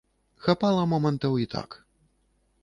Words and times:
Хапала 0.45 0.85
момантаў 0.93 1.37
і 1.45 1.47
так. 1.53 1.79